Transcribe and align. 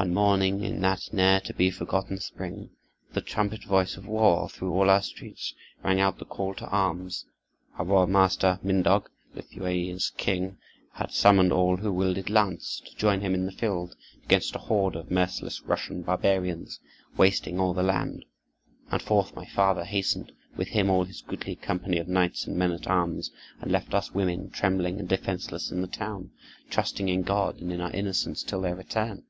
One 0.00 0.14
morning, 0.14 0.64
in 0.64 0.80
that 0.80 1.12
ne'er 1.12 1.40
to 1.40 1.52
be 1.52 1.70
forgotten 1.70 2.16
spring, 2.20 2.70
the 3.12 3.20
trumpet 3.20 3.64
voice 3.64 3.98
of 3.98 4.06
war 4.06 4.48
through 4.48 4.72
all 4.72 4.88
our 4.88 5.02
streets 5.02 5.52
rang 5.82 6.00
out 6.00 6.18
the 6.18 6.24
call 6.24 6.54
to 6.54 6.66
arms. 6.68 7.26
Our 7.76 7.84
royal 7.84 8.06
master, 8.06 8.58
Mindog, 8.62 9.10
Lithuania's 9.34 10.10
king, 10.16 10.56
had 10.94 11.10
summoned 11.12 11.52
all 11.52 11.76
who 11.76 11.92
wielded 11.92 12.30
lance, 12.30 12.80
to 12.86 12.94
join 12.96 13.20
him 13.20 13.34
in 13.34 13.44
the 13.44 13.52
field, 13.52 13.94
against 14.24 14.56
a 14.56 14.60
horde 14.60 14.96
of 14.96 15.10
merciless 15.10 15.60
Russian 15.64 16.00
barbarians, 16.00 16.80
wasting 17.18 17.60
all 17.60 17.74
the 17.74 17.82
land. 17.82 18.24
And 18.90 19.02
forth 19.02 19.36
my 19.36 19.44
father 19.44 19.84
hastened, 19.84 20.32
with 20.56 20.68
him 20.68 20.88
all 20.88 21.04
his 21.04 21.20
goodly 21.20 21.56
company 21.56 21.98
of 21.98 22.08
knights 22.08 22.46
and 22.46 22.56
men 22.56 22.72
at 22.72 22.86
arms, 22.86 23.32
and 23.60 23.70
left 23.70 23.92
us 23.92 24.12
women, 24.14 24.48
trembling 24.48 24.98
and 24.98 25.06
defenseless, 25.06 25.70
in 25.70 25.82
the 25.82 25.86
town, 25.86 26.30
trusting 26.70 27.10
in 27.10 27.20
God 27.20 27.58
and 27.60 27.70
in 27.70 27.82
our 27.82 27.92
innocence, 27.92 28.42
till 28.42 28.62
their 28.62 28.76
return. 28.76 29.24